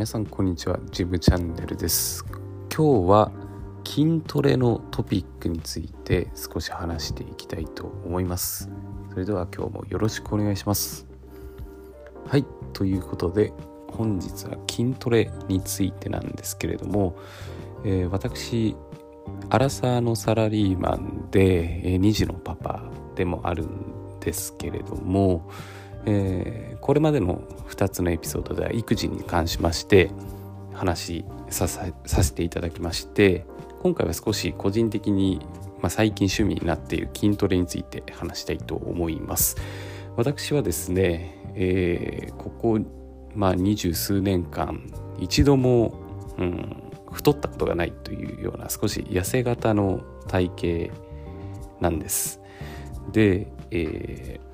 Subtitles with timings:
[0.00, 0.80] 皆さんこんにちは。
[0.92, 2.24] ジムチャンネルです。
[2.74, 3.30] 今日は
[3.86, 8.70] 筋トレのトピックについて少し話していきたいと思います。
[9.10, 11.06] それでは今日もよろしくお願いします。
[12.26, 12.46] はい。
[12.72, 13.52] ということで
[13.88, 17.18] 本日は筋トレについてなんですけれども、
[17.84, 18.76] えー、私
[19.50, 25.50] アラサーのサラリーマンで、え、2児のパパでもあるんですけれども、
[26.06, 30.10] えー、これまでの2つのエピソードでは育児に関しまして
[30.72, 33.44] 話させていただきまして
[33.82, 35.40] 今回は少し個人的に、
[35.80, 39.56] まあ、最近趣味になっている筋トレについて話したいと思います。
[40.16, 42.78] 私はですね、えー、ここ
[43.34, 45.94] 二十数年間一度も、
[46.36, 50.94] うん、太ったことがないというような少し痩せ型の体型
[51.80, 52.40] なんです。
[53.12, 54.49] で、えー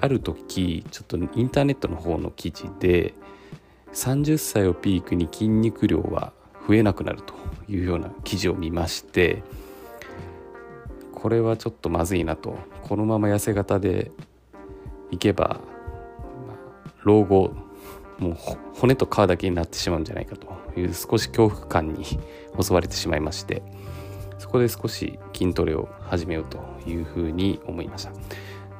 [0.00, 3.14] ある時ちょっとインターネットの方の記事で
[3.92, 6.32] 30歳をピークに筋肉量は
[6.66, 7.34] 増えなくなると
[7.68, 9.42] いうような記事を見まして
[11.12, 14.10] これはちょっとまずいなとこのまま痩せ型で
[15.10, 15.60] いけば、
[17.02, 17.52] 老後
[18.18, 18.36] もう
[18.74, 20.48] 骨と皮だけになってしまうんじゃないかと
[20.78, 22.04] いう少し恐怖感に
[22.60, 23.62] 襲われてしまいまして
[24.38, 28.12] そこで少し筋トレを始めようというふうに思いました。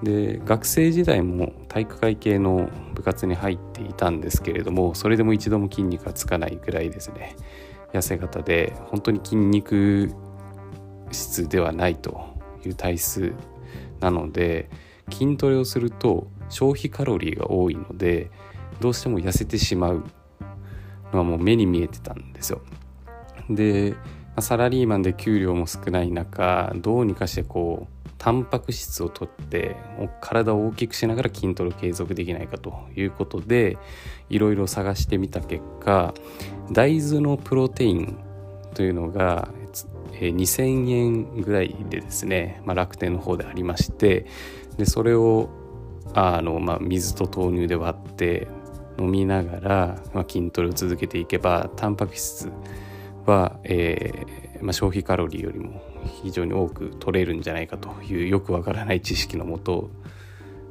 [0.02, 7.36] で学生時代も体育会系の部活に入っていたんですけれどもそれでも一度も筋肉がつかないぐらいですね
[7.92, 10.10] 痩せ型で本当に筋肉
[11.12, 12.20] 質ではないと
[12.64, 13.34] いう体質
[14.00, 14.70] なので
[15.10, 18.30] 筋トレをすると消費カロリーが多いので
[18.80, 20.04] どうしても痩せてしまう
[21.12, 22.62] のはもう目に見えてたんですよ。
[23.50, 23.94] で
[24.42, 29.77] サラリーマンで給料も少ない中どうにかしてこうタンパク質をとって
[30.20, 33.78] 体を大きくしながら筋トレを継続できないかということで
[34.28, 36.12] いろいろ探してみた結果
[36.70, 38.18] 大豆のプロテイン
[38.74, 39.48] というのが
[40.12, 44.27] 2000円ぐらいでですね、まあ、楽天の方でありまして
[44.77, 45.48] でそれを
[46.12, 48.48] あの、まあ、水と豆乳で割って
[48.98, 52.51] 飲みながら、まあ、筋トレを続けていけばタンパク質
[53.30, 55.80] は、えーまあ、消費カロリーよりも
[56.23, 59.91] 非常に多く取れるんじゃないかというよくわからない知識のもと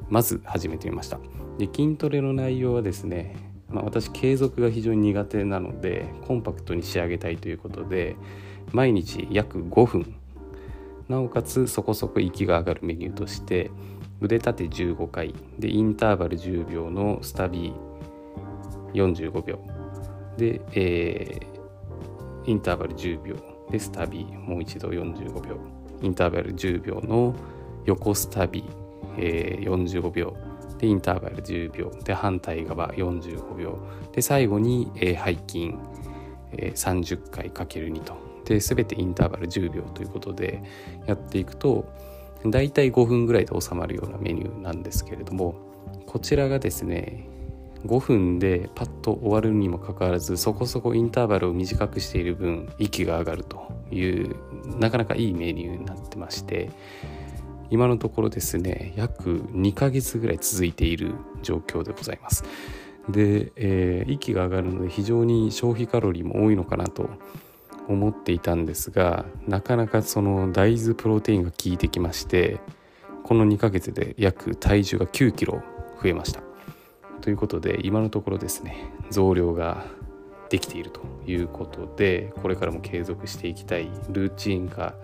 [0.10, 1.20] まず始めてみました。
[1.58, 3.36] で筋トレの内容はですね、
[3.70, 8.16] まあ、私継続が非常に苦手なのでコンパクトに仕上げたいということで
[8.72, 10.16] 毎日約5分。
[11.08, 13.72] なおかつそこそこ息が上がるメニューとして
[14.22, 15.34] 腕立て15回。
[15.58, 17.90] でインターバル10秒のスタビー
[18.94, 19.60] 45秒。
[20.38, 21.40] で、え、
[22.46, 23.36] インターバル10秒
[23.70, 25.58] でスタビもう一度45秒
[26.02, 27.36] インターバル10秒の
[27.86, 28.64] 横スタビ、
[29.18, 30.36] えー、45秒
[30.78, 33.80] でインターバル10秒で反対側45秒
[34.14, 35.76] で最後に、えー、背筋、
[36.54, 38.30] えー、30回 ×2 と。
[38.46, 40.64] で全てインターバル10秒ということで
[41.06, 41.86] やっていくと
[42.46, 45.54] だいたい5分ぐらいで収まるようなメニューなんですけれども
[46.08, 47.28] こちらがですね
[47.86, 54.36] 5分でパッと終わるにもかかわらずそこそこインターバルを短くしている分息が上がるという
[54.80, 56.70] なかなかいいメニューになってまして
[57.70, 62.44] 今のところですね約2ヶ月ぐらい続いている状況でございます。
[63.08, 67.10] で、えー、息が上がるので非常に消費カロリーも多いのかなと
[67.88, 72.60] 思っていたんですがなかなかその大豆プロテインが効いてきまして
[73.24, 75.64] この2ヶ月で約体重が9キロ
[76.02, 76.49] 増えました。
[77.22, 79.86] ということで今のところですね増量が
[80.50, 84.96] できているということでこれからも継続していきたいルーチンが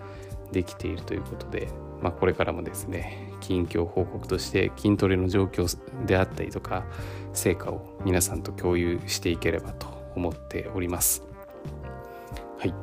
[0.52, 1.68] できているということで、
[2.02, 5.66] まあ、これからもですね近況報告として筋トレの状況
[6.06, 6.84] であったりとか
[7.32, 11.22] 成果を皆さんと共有していければと思っております。
[12.58, 12.74] はい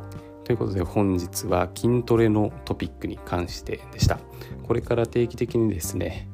[0.44, 4.20] ということで本日は筋トレのトピックに関してでした。
[4.68, 6.30] これから定期的にですね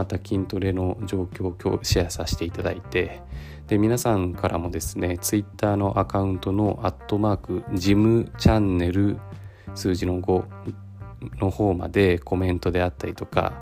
[0.00, 3.20] また筋トレの状況をシェアさせていただいて
[3.66, 9.18] で皆さんからもですね Twitter のアカウントのアットマークジムチャンネル
[9.74, 10.44] 数字の5
[11.38, 13.52] の方までコメントであったりとか、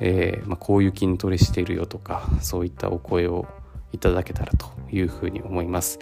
[0.00, 3.46] えー、まあ、こういう筋トレしてるよとかそういったお声を
[3.92, 5.98] いただけたらというふうに思います。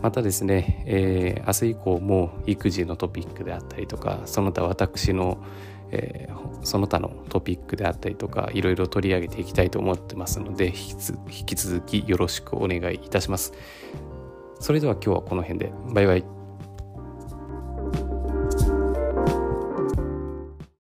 [0.00, 5.36] またですね、えー、明日以降も育児のトピックであったりとかその他私の
[5.90, 10.72] えー、その他のトピックであったりとかいろいろ取り上げていきたいと思ってますので引
[11.46, 13.52] き続きよろしくお願いいたします。
[14.60, 16.37] それでは今日はこの辺でバイバイ。